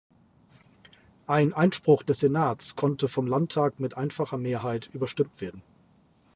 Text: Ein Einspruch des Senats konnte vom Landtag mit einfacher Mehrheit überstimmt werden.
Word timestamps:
Ein 1.27 1.53
Einspruch 1.53 2.01
des 2.01 2.21
Senats 2.21 2.75
konnte 2.75 3.07
vom 3.07 3.27
Landtag 3.27 3.79
mit 3.79 3.97
einfacher 3.97 4.39
Mehrheit 4.39 4.89
überstimmt 4.95 5.39
werden. 5.39 5.61